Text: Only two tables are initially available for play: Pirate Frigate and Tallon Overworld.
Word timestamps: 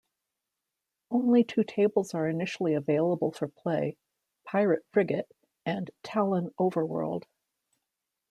Only 1.11 1.43
two 1.43 1.63
tables 1.63 2.15
are 2.15 2.27
initially 2.27 2.73
available 2.73 3.31
for 3.31 3.47
play: 3.47 3.97
Pirate 4.45 4.83
Frigate 4.91 5.31
and 5.63 5.91
Tallon 6.01 6.49
Overworld. 6.57 7.25